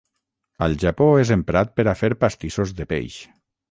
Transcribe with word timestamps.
Al 0.67 0.77
Japó 0.85 1.07
és 1.25 1.33
emprat 1.37 1.79
per 1.79 1.89
a 1.91 1.97
fer 2.03 2.13
pastissos 2.27 2.77
de 2.83 2.93
peix. 2.95 3.25